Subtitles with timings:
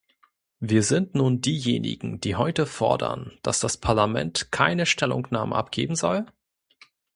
[0.59, 6.25] Wer sind nun diejenigen, die heute fordern, dass das Parlament keine Stellungnahme abgeben soll?